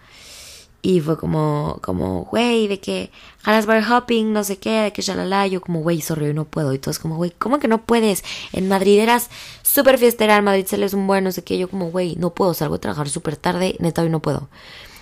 [0.85, 3.09] Y fue como, como, güey, de que
[3.43, 5.47] ganas bar hopping, no sé qué, de que shalala.
[5.47, 6.73] Yo como, güey, sorry, no puedo.
[6.73, 8.23] Y todos como, güey, ¿cómo que no puedes?
[8.53, 9.31] En Madrid eras
[9.63, 11.57] súper fiestera, en Madrid se les un buen, no sé qué.
[11.57, 14.47] Yo como, güey, no puedo, salgo a trabajar súper tarde, neta, hoy no puedo.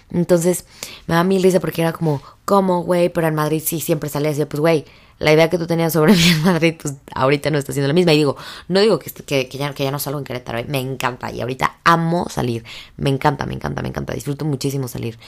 [0.09, 0.63] Entonces,
[1.05, 3.09] me da mil risa porque era como, ¿cómo, güey?
[3.09, 4.85] Pero en Madrid sí siempre salía así, pues, güey,
[5.19, 7.93] la idea que tú tenías sobre mí en Madrid, pues ahorita no está siendo la
[7.93, 8.13] misma.
[8.13, 10.65] Y digo, no digo que, que, que, ya, que ya no salgo en Querétaro, ¿eh?
[10.67, 11.31] me encanta.
[11.31, 12.63] Y ahorita amo salir.
[12.95, 14.13] Me encanta, me encanta, me encanta.
[14.13, 15.19] Disfruto muchísimo salir.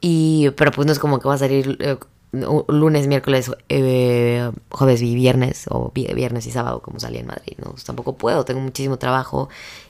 [0.00, 1.96] Y, pero pues no es como que va a salir eh,
[2.32, 7.70] lunes, miércoles, eh, jueves y viernes, o viernes y sábado, como salía en Madrid, ¿no?
[7.70, 9.48] Pues tampoco puedo, tengo muchísimo trabajo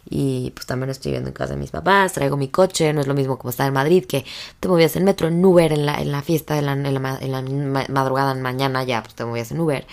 [0.09, 3.07] y pues también estoy viviendo en casa de mis papás, traigo mi coche, no es
[3.07, 4.25] lo mismo como estar en Madrid, que
[4.61, 7.19] te movías en metro, en Uber, en la, en la fiesta, en la, en la,
[7.21, 9.87] en la madrugada, en mañana, ya, pues te movías en Uber.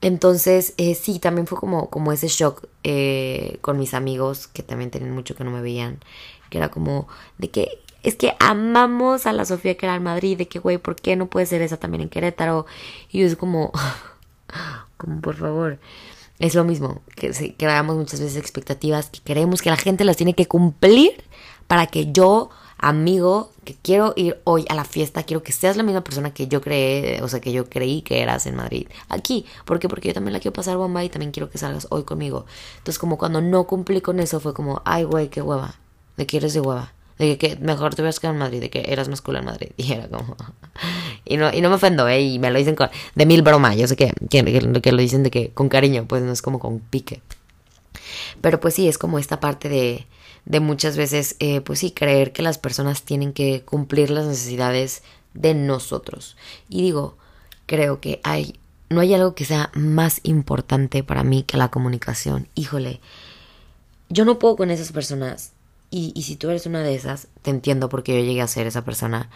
[0.00, 4.90] Entonces, eh, sí, también fue como, como ese shock eh, con mis amigos, que también
[4.90, 6.00] tenían mucho que no me veían,
[6.50, 7.06] que era como
[7.38, 10.78] de que es que amamos a la Sofía que era en Madrid, de que, güey,
[10.78, 12.66] ¿por qué no puede ser esa también en Querétaro?
[13.10, 13.72] Y yo es como,
[14.96, 15.78] como por favor.
[16.38, 20.34] Es lo mismo, que creamos muchas veces expectativas que queremos que la gente las tiene
[20.34, 21.22] que cumplir
[21.68, 25.84] para que yo, amigo, que quiero ir hoy a la fiesta, quiero que seas la
[25.84, 28.88] misma persona que yo creé, o sea, que yo creí que eras en Madrid.
[29.08, 29.88] Aquí, ¿por qué?
[29.88, 32.46] Porque yo también la quiero pasar bomba y también quiero que salgas hoy conmigo.
[32.78, 35.76] Entonces, como cuando no cumplí con eso, fue como, ay, güey, qué hueva,
[36.16, 36.92] de que eres de hueva
[37.30, 39.70] de que, mejor te hubieras quedado en Madrid, de que eras más cool en Madrid.
[39.76, 40.36] Y era como.
[41.24, 42.20] y, no, y no me ofendo, ¿eh?
[42.20, 43.76] Y me lo dicen con, de mil bromas.
[43.76, 44.44] Yo sé que, que,
[44.80, 47.22] que, lo dicen de que con cariño, pues no es como con pique.
[48.40, 50.06] Pero pues sí, es como esta parte de,
[50.44, 55.02] de muchas veces, eh, pues sí, creer que las personas tienen que cumplir las necesidades
[55.34, 56.36] de nosotros.
[56.68, 57.16] Y digo,
[57.66, 58.58] creo que hay,
[58.90, 62.48] no hay algo que sea más importante para mí que la comunicación.
[62.54, 63.00] Híjole,
[64.08, 65.51] yo no puedo con esas personas
[65.92, 68.66] y, y si tú eres una de esas, te entiendo porque yo llegué a ser
[68.66, 69.30] esa persona.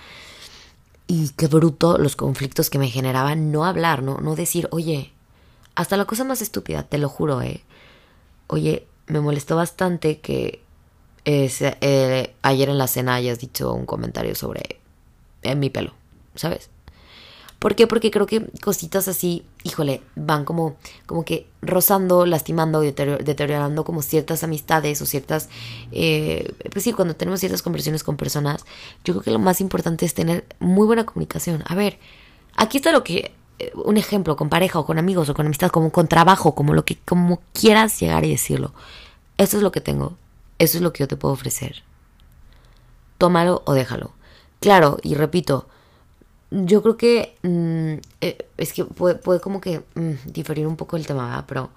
[1.07, 5.13] Y qué bruto los conflictos que me generaban no hablar, no, no decir, oye,
[5.77, 7.63] hasta la cosa más estúpida, te lo juro, eh.
[8.49, 10.63] Oye, me molestó bastante que
[11.27, 14.81] eh, ayer en la cena hayas dicho un comentario sobre
[15.43, 15.93] eh, mi pelo,
[16.37, 16.71] ¿sabes?
[17.59, 17.87] ¿Por qué?
[17.87, 20.77] Porque creo que cositas así, híjole, van como,
[21.07, 25.49] como que rozando, lastimando deteriorando como ciertas amistades o ciertas,
[25.91, 28.65] eh, pues sí, cuando tenemos ciertas conversaciones con personas,
[29.05, 31.65] yo creo que lo más importante es tener muy buena comunicación.
[31.67, 31.99] A ver,
[32.57, 35.71] aquí está lo que, eh, un ejemplo, con pareja o con amigos o con amistad,
[35.71, 38.73] como con trabajo, como lo que, como quieras llegar y decirlo.
[39.37, 40.17] Esto es lo que tengo,
[40.59, 41.83] eso es lo que yo te puedo ofrecer.
[43.19, 44.13] Tómalo o déjalo.
[44.61, 45.69] Claro, y repito,
[46.65, 51.07] yo creo que mm, eh, es que puede, como que mm, diferir un poco el
[51.07, 51.71] tema, pero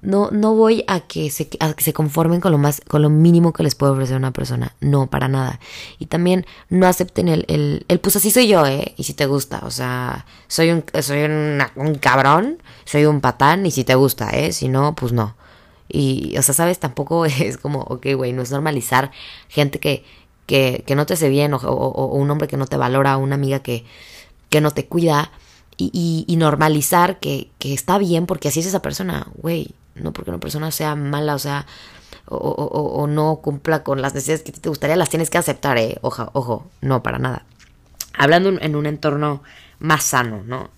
[0.00, 3.52] no, no voy a que, se, que se conformen con lo más, con lo mínimo
[3.52, 4.76] que les puede ofrecer una persona.
[4.80, 5.58] No, para nada.
[5.98, 8.94] Y también no acepten el, el, el pues así soy yo, eh.
[8.96, 13.72] Y si te gusta, o sea, soy un, soy un cabrón, soy un patán, y
[13.72, 14.52] si te gusta, eh.
[14.52, 15.36] Si no, pues no.
[15.88, 19.10] Y, o sea, sabes, tampoco es como, ok, güey, no es normalizar
[19.48, 20.04] gente que,
[20.48, 23.60] que, que no te hace bien o, un hombre que no te valora, una amiga
[23.60, 23.84] que,
[24.48, 25.30] que no te cuida
[25.76, 30.30] y, y, normalizar que, que, está bien porque así es esa persona, güey, no porque
[30.30, 31.66] una persona sea mala, o sea,
[32.24, 35.98] o, o, no cumpla con las necesidades que te gustaría, las tienes que aceptar, eh,
[36.00, 37.44] ojo, ojo, no, para nada.
[38.14, 39.42] Hablando en un entorno
[39.78, 40.70] más sano, ¿no?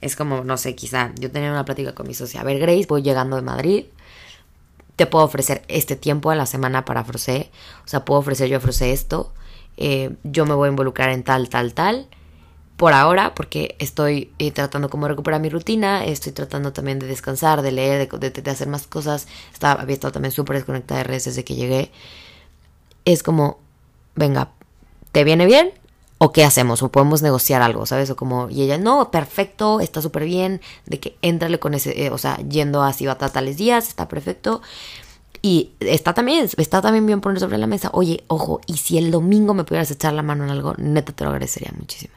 [0.00, 2.86] Es como, no sé, quizá yo tenía una plática con mi socia, a ver, Grace,
[2.88, 3.84] voy llegando de Madrid,
[4.96, 7.50] te puedo ofrecer este tiempo a la semana para Frosé,
[7.84, 9.32] o sea, puedo ofrecer yo a Frosé esto,
[9.76, 12.08] eh, yo me voy a involucrar en tal, tal, tal,
[12.76, 17.62] por ahora, porque estoy eh, tratando como recuperar mi rutina, estoy tratando también de descansar,
[17.62, 21.24] de leer, de, de, hacer más cosas, estaba, había estado también súper desconectada de redes
[21.26, 21.90] desde que llegué,
[23.04, 23.58] es como,
[24.14, 24.50] venga,
[25.12, 25.72] ¿te viene bien?
[26.24, 26.84] ¿O qué hacemos?
[26.84, 27.84] ¿O podemos negociar algo?
[27.84, 28.08] ¿Sabes?
[28.10, 32.10] O como, y ella, no, perfecto, está súper bien, de que entrale con ese, eh,
[32.10, 34.62] o sea, yendo a Cibata tales días, está perfecto.
[35.42, 39.10] Y está también, está también bien poner sobre la mesa, oye, ojo, y si el
[39.10, 42.14] domingo me pudieras echar la mano en algo, neta te lo agradecería muchísimo.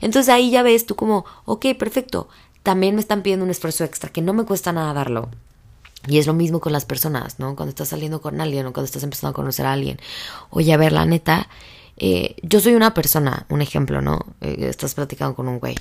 [0.00, 2.26] Entonces ahí ya ves tú como, ok, perfecto,
[2.64, 5.28] también me están pidiendo un esfuerzo extra, que no me cuesta nada darlo.
[6.08, 7.54] Y es lo mismo con las personas, ¿no?
[7.54, 10.00] Cuando estás saliendo con alguien o cuando estás empezando a conocer a alguien.
[10.50, 11.48] Oye, a ver, la neta,
[11.96, 14.20] eh, yo soy una persona, un ejemplo, ¿no?
[14.40, 15.76] Eh, estás platicando con un güey.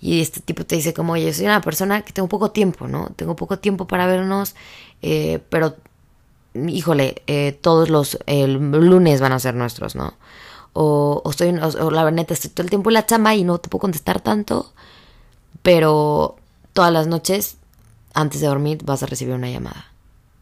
[0.00, 3.10] Y este tipo te dice como, oye, soy una persona que tengo poco tiempo, ¿no?
[3.16, 4.54] Tengo poco tiempo para vernos,
[5.02, 5.76] eh, pero,
[6.54, 7.22] híjole,
[7.60, 10.14] todos los lunes van a ser nuestros, ¿no?
[10.72, 13.68] O, o estoy, la neta, estoy todo el tiempo en la chamba y no te
[13.68, 14.72] puedo contestar tanto,
[15.62, 16.36] pero
[16.72, 17.56] todas las noches,
[18.14, 19.92] antes de dormir, vas a recibir una llamada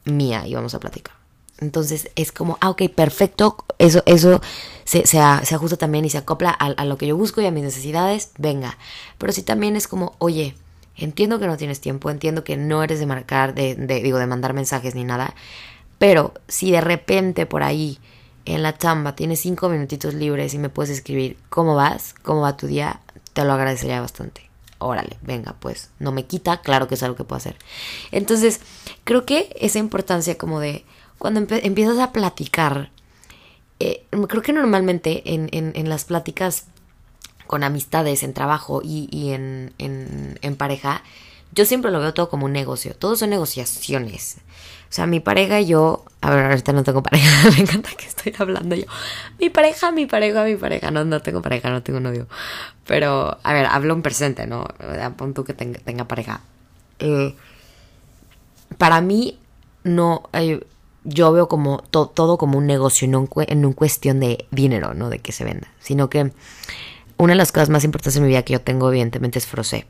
[0.05, 1.16] mía y vamos a platicar.
[1.59, 4.41] Entonces es como, ah, ok, perfecto, eso, eso
[4.85, 7.65] se, se, ajusta también y se acopla a, lo que yo busco y a mis
[7.65, 8.77] necesidades, venga.
[9.19, 10.55] Pero si también es como, oye,
[10.97, 14.27] entiendo que no tienes tiempo, entiendo que no eres de marcar, de, de, digo, de
[14.27, 15.35] mandar mensajes ni nada,
[15.99, 17.99] pero si de repente por ahí
[18.45, 22.57] en la chamba tienes cinco minutitos libres y me puedes escribir cómo vas, cómo va
[22.57, 23.01] tu día,
[23.33, 24.49] te lo agradecería bastante.
[24.79, 27.57] Órale, venga, pues no me quita, claro que es algo que puedo hacer.
[28.13, 28.61] Entonces,
[29.05, 30.85] creo que esa importancia como de
[31.19, 32.91] cuando empiezas a platicar,
[33.79, 36.67] eh, creo que normalmente en, en, las pláticas
[37.47, 41.03] con amistades, en trabajo y, y en, en, pareja,
[41.53, 42.95] yo siempre lo veo todo como un negocio.
[42.95, 44.39] Todo son negociaciones.
[44.89, 46.05] O sea, mi pareja y yo.
[46.21, 47.51] A ver, ahorita no tengo pareja.
[47.57, 48.85] Me encanta que estoy hablando yo.
[49.39, 50.91] Mi pareja, mi pareja, mi pareja.
[50.91, 52.29] No, no tengo pareja, no tengo novio.
[52.87, 54.67] Pero, a ver, hablo en presente, ¿no?
[55.17, 56.41] Pon tú que tenga, tenga pareja.
[56.99, 57.35] Eh,
[58.79, 59.39] para mí,
[59.85, 60.29] no.
[60.33, 60.61] Eh,
[61.07, 65.09] yo veo como todo como un negocio, no en un cuestión de dinero, ¿no?
[65.09, 65.69] De que se venda.
[65.81, 66.33] Sino que
[67.17, 69.87] una de las cosas más importantes en mi vida que yo tengo, evidentemente, es Frosé.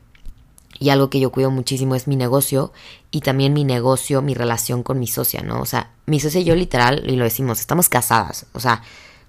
[0.79, 2.71] Y algo que yo cuido muchísimo es mi negocio
[3.09, 5.59] y también mi negocio, mi relación con mi socia, ¿no?
[5.59, 8.45] O sea, mi socia y yo literal, y lo decimos, estamos casadas.
[8.53, 8.83] O sea,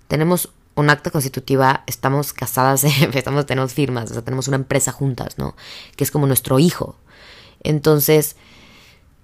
[0.08, 5.38] tenemos un acta constitutiva, estamos casadas, estamos, tenemos firmas, o sea, tenemos una empresa juntas,
[5.38, 5.56] ¿no?
[5.96, 6.96] Que es como nuestro hijo.
[7.62, 8.36] Entonces,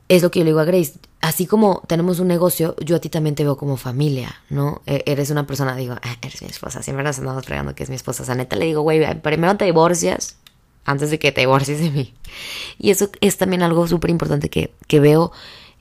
[0.08, 0.94] es lo que yo le digo a Grace.
[1.24, 4.82] Así como tenemos un negocio, yo a ti también te veo como familia, ¿no?
[4.84, 6.82] E-, eres una persona, digo, ah, eres mi esposa.
[6.82, 8.24] Siempre nos andamos fregando que es mi esposa.
[8.24, 10.36] O sea, neta le digo, güey, primero te divorcias
[10.84, 12.12] antes de que te divorcies de mí.
[12.78, 15.32] Y eso es también algo súper importante que, que, veo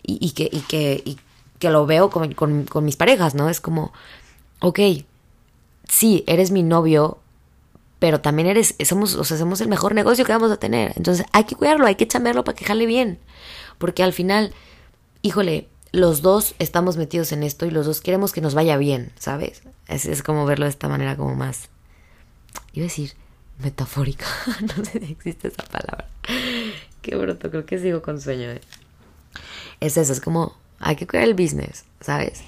[0.01, 1.17] y, que, y, que, y
[1.59, 3.49] que lo veo con, con, mis parejas, ¿no?
[3.49, 3.91] Es como,
[4.61, 4.79] ok,
[5.89, 7.17] sí, eres mi novio,
[7.99, 10.93] pero también eres, somos, o sea, somos el mejor negocio que vamos a tener.
[10.95, 13.19] Entonces hay que cuidarlo, hay que chamearlo para que jale bien.
[13.77, 14.53] Porque al final,
[15.23, 19.11] híjole, los dos estamos metidos en esto y los dos queremos que nos vaya bien,
[19.17, 19.63] ¿sabes?
[19.87, 21.69] Es, es como verlo de esta manera como más...
[22.73, 23.13] Iba a decir,
[23.59, 24.25] metafórica.
[24.61, 26.07] no sé si existe esa palabra.
[27.01, 28.51] Qué bruto, creo que sigo con sueño.
[28.51, 28.61] ¿eh?
[29.79, 32.41] Es eso, es como hay que cuidar el business, ¿sabes?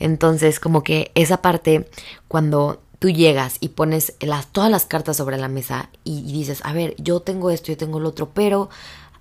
[0.00, 1.88] Entonces, como que esa parte,
[2.28, 6.72] cuando tú llegas y pones las, todas las cartas sobre la mesa y, dices, a
[6.72, 8.70] ver, yo tengo esto, yo tengo lo otro, pero,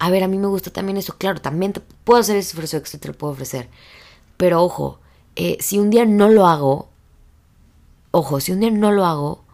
[0.03, 2.83] a ver, a mí me gusta también eso, claro, también te puedo hacer ese esfuerzo
[2.83, 3.69] que te lo puedo ofrecer.
[4.35, 4.99] Pero ojo,
[5.37, 6.89] eh, si un día no lo hago,
[8.11, 9.45] ojo, si un día no lo hago,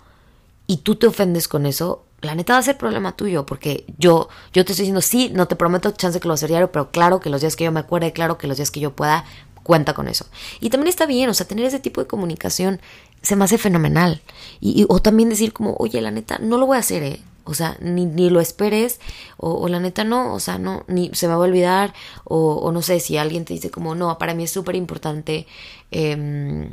[0.66, 4.28] y tú te ofendes con eso, la neta va a ser problema tuyo, porque yo,
[4.52, 7.20] yo te estoy diciendo, sí, no te prometo chance que lo hacer diario, pero claro
[7.20, 9.26] que los días que yo me acuerde, claro que los días que yo pueda,
[9.62, 10.26] cuenta con eso.
[10.62, 12.82] Y también está bien, o sea, tener ese tipo de comunicación
[13.22, 14.24] se me hace fenomenal.
[14.60, 17.22] Y, o también decir como, oye, la neta, no lo voy a hacer, ¿eh?
[17.50, 19.00] O sea, ni, ni lo esperes,
[19.38, 22.72] o, la neta no, o sea, no, ni se me va a olvidar, o, o
[22.72, 25.48] no sé, si alguien te dice como, no, para mí es súper importante
[25.92, 26.72] eh,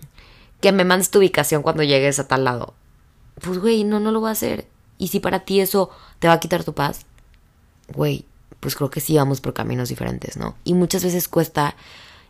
[0.60, 2.74] que me mandes tu ubicación cuando llegues a tal lado
[3.40, 4.66] pues güey, no, no lo voy a hacer.
[4.98, 7.00] Y si para ti eso te va a quitar tu paz,
[7.94, 8.24] güey,
[8.60, 10.56] pues creo que sí vamos por caminos diferentes, ¿no?
[10.64, 11.76] Y muchas veces cuesta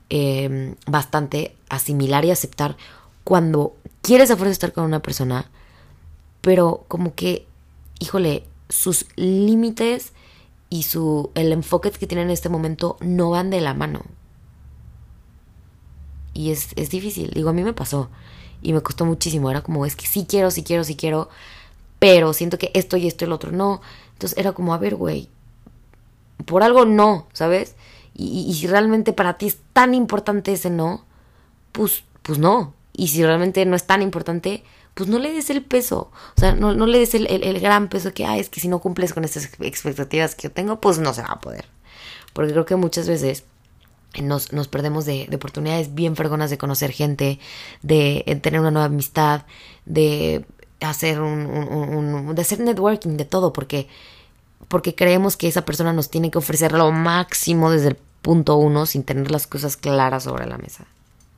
[0.08, 2.76] em, bastante asimilar y aceptar
[3.24, 5.50] cuando quieres a fuerza estar con una persona,
[6.40, 7.46] pero como que,
[7.98, 10.12] híjole, sus límites
[10.68, 14.02] y su el enfoque que tienen en este momento no van de la mano.
[16.34, 18.10] Y es, es difícil, digo, a mí me pasó
[18.62, 19.50] y me costó muchísimo.
[19.50, 21.28] Era como, es que sí quiero, sí quiero, sí quiero,
[21.98, 23.80] pero siento que esto y esto y el otro no.
[24.12, 25.28] Entonces era como, a ver, güey,
[26.44, 27.76] por algo no, ¿sabes?
[28.14, 31.04] Y, si realmente para ti es tan importante ese no,
[31.72, 32.74] pues, pues no.
[32.98, 36.10] Y si realmente no es tan importante, pues no le des el peso.
[36.36, 38.68] O sea, no, no le des el, el, gran peso que, ah, es que si
[38.68, 41.66] no cumples con estas expectativas que yo tengo, pues no se va a poder.
[42.32, 43.44] Porque creo que muchas veces
[44.22, 47.38] nos, nos perdemos de, de, oportunidades bien fregonas de conocer gente,
[47.82, 49.42] de, tener una nueva amistad,
[49.84, 50.46] de
[50.80, 53.88] hacer un, un, de hacer networking, de todo, porque,
[54.68, 58.86] porque creemos que esa persona nos tiene que ofrecer lo máximo desde el punto uno
[58.86, 60.86] sin tener las cosas claras sobre la mesa.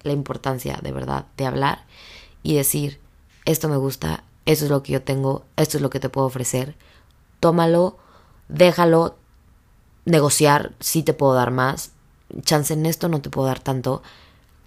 [0.02, 1.84] La importancia de verdad de hablar
[2.42, 3.00] y decir,
[3.44, 6.26] esto me gusta, esto es lo que yo tengo, esto es lo que te puedo
[6.26, 6.76] ofrecer,
[7.40, 7.98] tómalo,
[8.48, 9.16] déjalo,
[10.04, 11.92] negociar, si te puedo dar más,
[12.42, 14.02] chance en esto no te puedo dar tanto,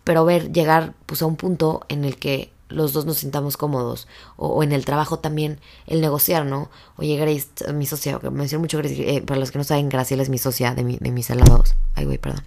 [0.03, 4.07] pero ver, llegar pues a un punto en el que los dos nos sintamos cómodos,
[4.37, 6.69] o, en el trabajo también el negociar, ¿no?
[6.97, 10.23] Oye, Grace, mi socia, que menciono mucho Grace, eh, para los que no saben, Graciela
[10.23, 11.75] es mi socia de mis helados.
[11.95, 12.43] Ay, güey, perdón.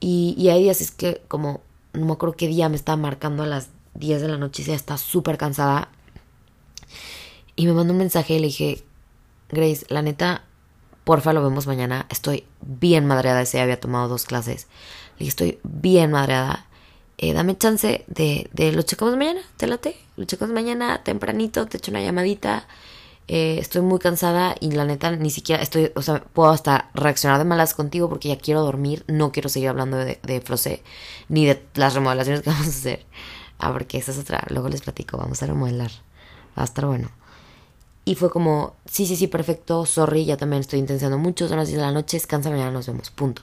[0.00, 3.42] Y, y hay días es que como, no me acuerdo qué día me estaba marcando
[3.42, 5.88] a las 10 de la noche y ya está súper cansada.
[7.56, 8.84] Y me mandó un mensaje y le dije,
[9.50, 10.44] Grace, la neta,
[11.04, 12.06] porfa, lo vemos mañana.
[12.08, 13.42] Estoy bien madreada.
[13.42, 14.66] Ese había tomado dos clases.
[15.18, 16.66] Le dije, estoy bien madreada.
[17.18, 19.42] Eh, dame chance de, de lo checamos mañana.
[19.58, 19.96] Te late.
[20.16, 21.66] Lo checamos mañana tempranito.
[21.66, 22.66] Te echo una llamadita.
[23.28, 27.38] Eh, estoy muy cansada y la neta ni siquiera estoy, o sea, puedo hasta reaccionar
[27.38, 29.04] de malas contigo porque ya quiero dormir.
[29.06, 30.82] No quiero seguir hablando de, Frosé
[31.28, 33.06] ni de las remodelaciones que vamos a hacer.
[33.58, 34.44] Ah, porque esa es otra.
[34.50, 35.18] Luego les platico.
[35.18, 35.90] Vamos a remodelar.
[36.58, 37.10] Va a estar bueno.
[38.04, 41.68] Y fue como, sí, sí, sí, perfecto, sorry, ya también estoy intensando mucho, son las
[41.68, 43.42] 10 de la noche, descansa, mañana nos vemos, punto.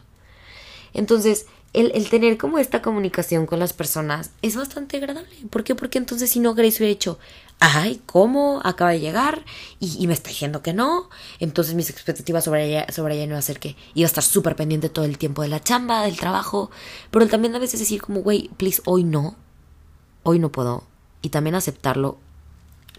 [0.94, 5.30] Entonces, el, el, tener como esta comunicación con las personas es bastante agradable.
[5.50, 5.76] ¿Por qué?
[5.76, 7.20] Porque entonces si no Grace hubiera dicho,
[7.60, 8.62] ay, ¿cómo?
[8.64, 9.46] Acaba de llegar
[9.80, 11.10] y, y, me está diciendo que no.
[11.40, 14.24] Entonces mis expectativas sobre ella, sobre ella no iba a ser que iba a estar
[14.24, 16.72] súper pendiente todo el tiempo de la chamba, del trabajo.
[17.12, 19.36] Pero también a veces decir como, güey, please, hoy no.
[20.24, 20.84] Hoy no puedo.
[21.22, 22.18] Y también aceptarlo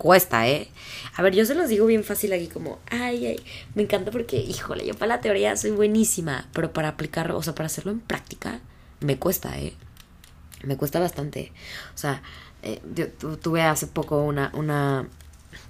[0.00, 0.68] cuesta, ¿eh?
[1.16, 3.40] A ver, yo se los digo bien fácil aquí como, ay, ay,
[3.74, 7.54] me encanta porque, híjole, yo para la teoría soy buenísima, pero para aplicarlo, o sea,
[7.54, 8.60] para hacerlo en práctica,
[9.00, 9.74] me cuesta, ¿eh?
[10.62, 11.52] Me cuesta bastante.
[11.94, 12.22] O sea,
[12.62, 13.08] eh, yo
[13.38, 15.08] tuve hace poco una, una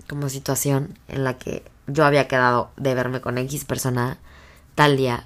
[0.08, 4.18] como situación en la que yo había quedado de verme con X persona
[4.74, 5.24] tal día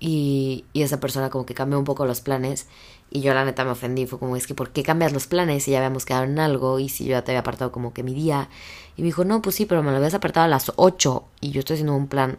[0.00, 2.66] y, y esa persona como que cambió un poco los planes
[3.10, 5.64] y yo la neta me ofendí, fue como, es que ¿por qué cambias los planes
[5.64, 8.02] si ya habíamos quedado en algo y si yo ya te había apartado como que
[8.02, 8.48] mi día?
[8.96, 11.50] Y me dijo, no, pues sí, pero me lo habías apartado a las 8 y
[11.50, 12.38] yo estoy haciendo un plan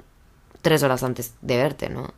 [0.61, 2.13] tres horas antes de verte, ¿no?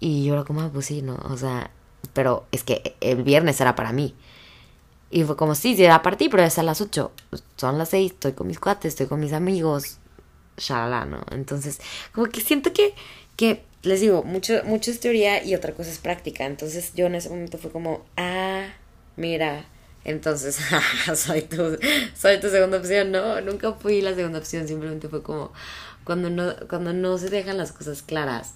[0.00, 1.16] Y yo era como, ah, pues sí, ¿no?
[1.30, 1.70] O sea,
[2.12, 4.14] pero es que el viernes era para mí.
[5.10, 7.12] Y fue como, sí, sí, era para ti, pero es a las 8.
[7.56, 9.98] Son las 6, estoy con mis cuates, estoy con mis amigos,
[10.56, 11.20] shalala, ¿no?
[11.30, 11.80] Entonces,
[12.12, 12.94] como que siento que,
[13.36, 16.44] que les digo, mucho, mucho es teoría y otra cosa es práctica.
[16.44, 18.66] Entonces yo en ese momento fue como, ah,
[19.16, 19.64] mira,
[20.04, 20.58] entonces
[21.14, 21.78] soy, tu,
[22.14, 23.12] soy tu segunda opción.
[23.12, 25.52] No, nunca fui la segunda opción, simplemente fue como
[26.04, 28.54] cuando no, cuando no se dejan las cosas claras,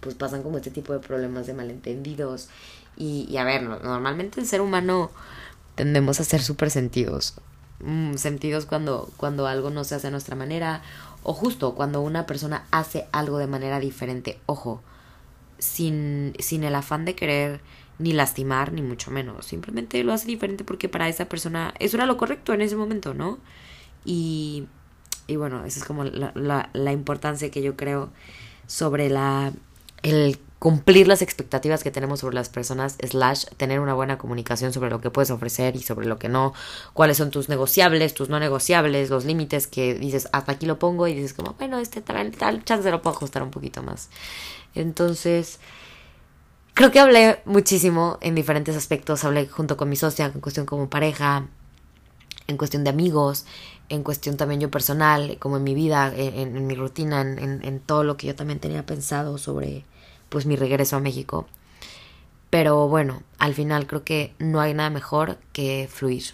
[0.00, 2.50] pues pasan como este tipo de problemas de malentendidos.
[2.98, 5.10] Y, a ver, normalmente el ser humano
[5.76, 7.34] tendemos a ser súper sentidos.
[7.80, 10.82] Mm, sentidos cuando, cuando algo no se hace a nuestra manera
[11.28, 14.80] o justo cuando una persona hace algo de manera diferente, ojo,
[15.58, 17.60] sin, sin el afán de querer
[17.98, 19.44] ni lastimar, ni mucho menos.
[19.44, 23.12] Simplemente lo hace diferente porque para esa persona eso era lo correcto en ese momento,
[23.12, 23.38] ¿no?
[24.06, 24.68] Y,
[25.26, 28.08] y bueno, esa es como la, la, la importancia que yo creo
[28.66, 29.52] sobre la
[30.02, 34.90] el cumplir las expectativas que tenemos sobre las personas, slash, tener una buena comunicación sobre
[34.90, 36.52] lo que puedes ofrecer y sobre lo que no,
[36.94, 41.06] cuáles son tus negociables, tus no negociables, los límites que dices, hasta aquí lo pongo
[41.06, 44.10] y dices como, bueno, este tal, tal chance lo puedo ajustar un poquito más.
[44.74, 45.60] Entonces,
[46.74, 50.90] creo que hablé muchísimo en diferentes aspectos, hablé junto con mi socia en cuestión como
[50.90, 51.46] pareja,
[52.48, 53.46] en cuestión de amigos,
[53.90, 57.78] en cuestión también yo personal, como en mi vida, en, en mi rutina, en, en
[57.80, 59.84] todo lo que yo también tenía pensado sobre
[60.28, 61.46] pues mi regreso a México.
[62.50, 66.24] Pero bueno, al final creo que no hay nada mejor que fluir.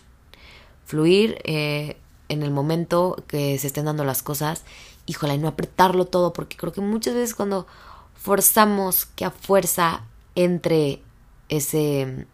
[0.85, 1.97] Fluir eh,
[2.29, 4.65] en el momento que se estén dando las cosas,
[5.07, 7.67] híjole, no apretarlo todo, porque creo que muchas veces cuando
[8.15, 10.05] forzamos que a fuerza
[10.35, 11.03] entre
[11.49, 12.27] ese,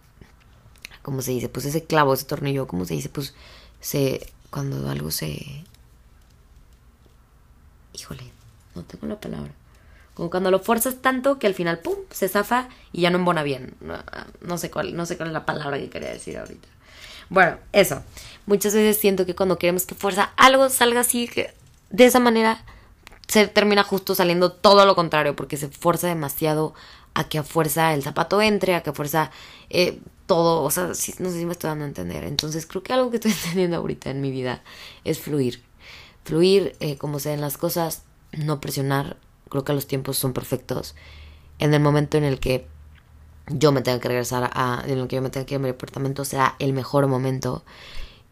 [1.02, 1.48] ¿cómo se dice?
[1.48, 3.08] Pues ese clavo, ese tornillo, ¿cómo se dice?
[3.08, 3.34] Pues
[3.80, 5.64] se, cuando algo se...
[7.92, 8.30] Híjole,
[8.74, 9.52] no tengo la palabra.
[10.20, 13.42] Como cuando lo fuerzas tanto que al final, ¡pum!, se zafa y ya no embona
[13.42, 13.72] bien.
[14.42, 16.68] No, sé cuál, no sé cuál es la palabra que quería decir ahorita.
[17.30, 18.02] Bueno, eso.
[18.44, 21.30] Muchas veces siento que cuando queremos que fuerza algo salga así,
[21.88, 22.62] de esa manera
[23.28, 26.74] se termina justo saliendo todo lo contrario, porque se fuerza demasiado
[27.14, 29.30] a que a fuerza el zapato entre, a que a fuerza
[29.70, 32.24] eh, todo, o sea, no sé si me estoy dando a entender.
[32.24, 34.62] Entonces creo que algo que estoy entendiendo ahorita en mi vida
[35.02, 35.62] es fluir.
[36.24, 38.02] Fluir eh, como se den las cosas,
[38.32, 39.16] no presionar,
[39.50, 40.94] creo que los tiempos son perfectos.
[41.58, 42.66] En el momento en el que
[43.48, 45.62] yo me tenga que regresar a, en el que yo me tenga que ir a
[45.62, 47.62] mi departamento será el mejor momento.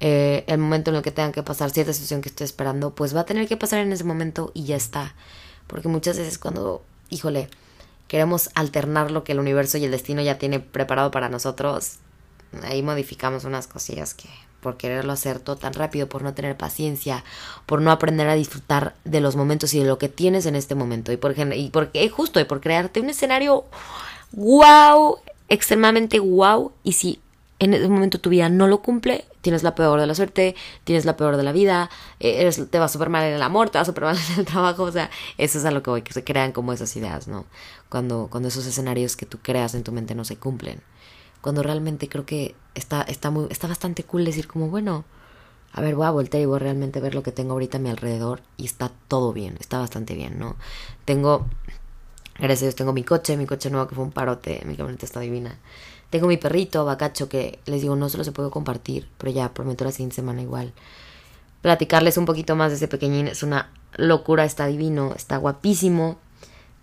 [0.00, 3.14] Eh, el momento en el que tenga que pasar cierta situación que estoy esperando, pues
[3.14, 5.14] va a tener que pasar en ese momento y ya está.
[5.66, 7.50] Porque muchas veces cuando, híjole,
[8.07, 11.96] queremos alternar lo que el universo y el destino ya tiene preparado para nosotros,
[12.62, 14.28] ahí modificamos unas cosillas que
[14.61, 17.25] por quererlo hacer todo tan rápido, por no tener paciencia,
[17.66, 20.75] por no aprender a disfrutar de los momentos y de lo que tienes en este
[20.75, 21.12] momento.
[21.12, 23.64] Y por, y porque justo, y por crearte un escenario
[24.33, 25.18] wow,
[25.49, 26.73] extremadamente wow.
[26.83, 27.21] Y si
[27.59, 31.05] en ese momento tu vida no lo cumple, tienes la peor de la suerte, tienes
[31.05, 31.90] la peor de la vida,
[32.21, 34.44] eh, eres, te va súper mal en el amor, te va súper mal en el
[34.44, 37.29] trabajo, o sea, eso es a lo que voy, que se crean como esas ideas,
[37.29, 37.47] ¿no?
[37.88, 40.81] Cuando, cuando esos escenarios que tú creas en tu mente no se cumplen
[41.40, 45.05] cuando realmente creo que está, está, muy, está bastante cool decir como, bueno,
[45.72, 47.81] a ver, voy a voltear y voy a realmente ver lo que tengo ahorita a
[47.81, 50.57] mi alrededor y está todo bien, está bastante bien, ¿no?
[51.05, 51.46] Tengo,
[52.38, 55.07] gracias a Dios, tengo mi coche, mi coche nuevo que fue un parote, mi camioneta
[55.07, 55.59] está divina.
[56.11, 59.53] Tengo mi perrito, Bacacho, que les digo, no se lo se puedo compartir, pero ya
[59.53, 60.72] prometo la siguiente semana igual.
[61.61, 66.19] Platicarles un poquito más de ese pequeñín es una locura, está divino, está guapísimo.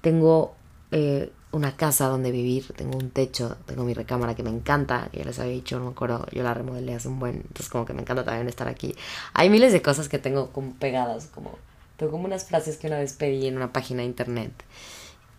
[0.01, 0.53] Tengo
[0.91, 5.19] eh, una casa donde vivir, tengo un techo, tengo mi recámara que me encanta, que
[5.19, 7.85] ya les había dicho, no me acuerdo, yo la remodelé hace un buen, entonces como
[7.85, 8.93] que me encanta también estar aquí.
[9.33, 11.57] Hay miles de cosas que tengo como pegadas, como
[11.95, 14.51] tengo como unas frases que una vez pedí en una página de internet.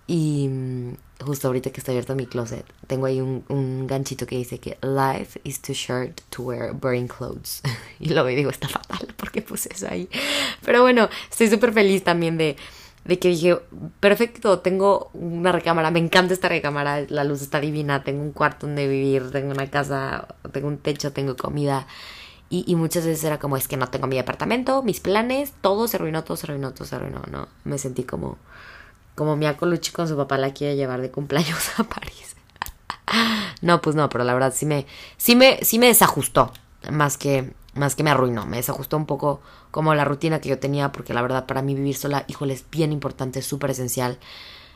[0.06, 4.58] Y mm, justo ahorita que está abierto mi closet, tengo ahí un, ganchito que dice
[4.58, 7.60] que life is too short to wear boring clothes.
[8.00, 10.08] y luego digo, está fatal porque puse eso ahí.
[10.64, 12.56] Pero bueno, estoy súper feliz también de,
[13.07, 13.59] de que dije,
[14.00, 18.66] perfecto, tengo una recámara, me encanta esta recámara, la luz está divina, tengo un cuarto
[18.66, 21.86] donde vivir, tengo una casa, tengo un techo, tengo comida.
[22.48, 25.88] Y, y, muchas veces era como, es que no tengo mi departamento, mis planes, todo
[25.88, 27.48] se arruinó, todo se arruinó, todo se arruinó, ¿no?
[27.64, 28.38] Me sentí como,
[29.16, 32.36] como Mia Colucci con su papá la quiere llevar de cumpleaños a París.
[33.62, 34.86] no, pues no, pero la verdad sí me,
[35.16, 36.52] sí me, sí me desajustó,
[36.90, 40.59] más que, más que me arruinó, me desajustó un poco como la rutina que yo
[40.59, 44.18] tenía, porque la verdad para mí vivir sola, híjole, es bien importante, súper esencial.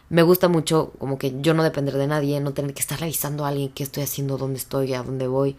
[0.08, 3.44] Me gusta mucho como que yo no depender de nadie, no tener que estar revisando
[3.44, 5.56] a alguien qué estoy haciendo, dónde estoy, a dónde voy.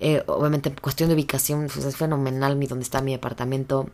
[0.00, 3.88] Eh, obviamente, en cuestión de ubicación, pues es fenomenal mi dónde está mi departamento.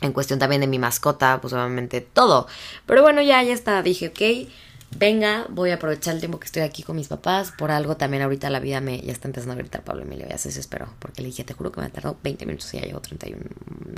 [0.00, 2.46] En cuestión también de mi mascota, pues obviamente todo.
[2.86, 3.82] Pero bueno, ya, ya está.
[3.82, 4.50] Dije, ok,
[4.96, 7.52] venga, voy a aprovechar el tiempo que estoy aquí con mis papás.
[7.56, 10.38] Por algo también ahorita la vida me ya está empezando a gritar Pablo Emilio, ya
[10.38, 10.88] se desesperó.
[10.98, 13.42] Porque le dije, te juro que me tardó 20 minutos y ya llegó 31,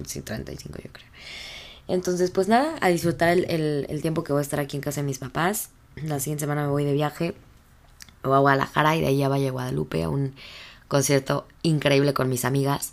[0.06, 1.06] sí, 35 yo creo.
[1.88, 5.00] Entonces, pues nada, a disfrutar el, el, tiempo que voy a estar aquí en casa
[5.00, 5.70] de mis papás.
[5.96, 7.34] La siguiente semana me voy de viaje.
[8.22, 10.34] Voy a Guadalajara y de ahí a Valle Guadalupe a un
[10.86, 12.92] concierto increíble con mis amigas.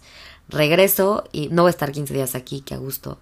[0.50, 3.20] Regreso y no voy a estar 15 días aquí, que a gusto.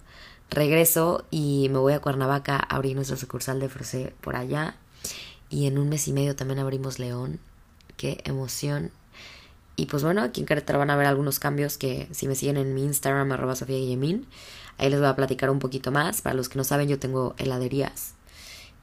[0.50, 4.76] Regreso y me voy a Cuernavaca a abrir nuestra sucursal de Frosé por allá.
[5.50, 7.40] Y en un mes y medio también abrimos León.
[7.96, 8.90] Qué emoción.
[9.76, 12.56] Y pues bueno, aquí en Querétaro van a ver algunos cambios que si me siguen
[12.56, 14.26] en mi Instagram, arroba Sofía Guillemín,
[14.78, 16.22] ahí les voy a platicar un poquito más.
[16.22, 18.14] Para los que no saben, yo tengo heladerías.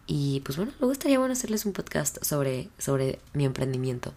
[0.05, 4.13] Y pues bueno, luego estaría bueno hacerles un podcast sobre, sobre mi emprendimiento.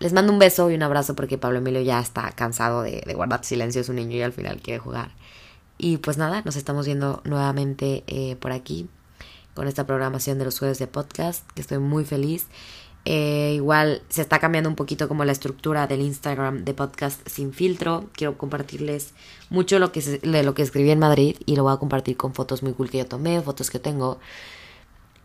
[0.00, 3.14] Les mando un beso y un abrazo porque Pablo Emilio ya está cansado de, de
[3.14, 5.12] guardar silencio, es un niño y al final quiere jugar.
[5.82, 8.88] Y pues nada, nos estamos viendo nuevamente eh, por aquí
[9.52, 12.46] con esta programación de los jueves de podcast, que estoy muy feliz.
[13.04, 17.52] Eh, igual se está cambiando un poquito como la estructura del Instagram de podcast sin
[17.52, 18.08] filtro.
[18.12, 19.12] Quiero compartirles
[19.50, 22.32] mucho lo que, de lo que escribí en Madrid y lo voy a compartir con
[22.32, 24.20] fotos muy cool que yo tomé, fotos que tengo.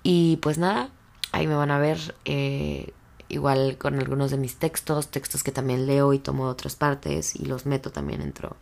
[0.01, 0.89] Y pues nada,
[1.34, 2.93] ahí me van a ver eh,
[3.30, 7.36] igual con algunos de mis textos, textos que también leo y tomo de otras partes
[7.36, 8.58] y los meto también dentro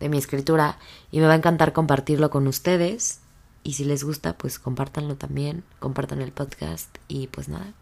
[0.00, 0.78] de mi escritura
[1.10, 3.20] y me va a encantar compartirlo con ustedes
[3.62, 7.72] y si les gusta pues compártanlo también, compartan el podcast y pues nada,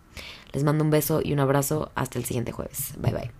[0.53, 2.95] les mando un beso y un abrazo hasta el siguiente jueves.
[2.99, 3.39] Bye bye.